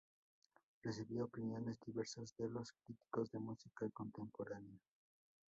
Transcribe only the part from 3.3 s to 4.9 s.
de música contemporánea.